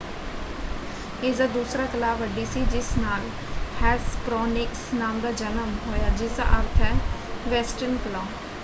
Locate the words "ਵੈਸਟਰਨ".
7.47-7.97